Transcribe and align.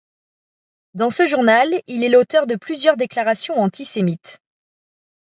Dans 0.95 1.11
ce 1.11 1.27
journal, 1.27 1.69
il 1.85 2.03
est 2.03 2.09
l'auteur 2.09 2.47
de 2.47 2.55
plusieurs 2.55 2.97
déclarations 2.97 3.59
antisémites. 3.61 4.39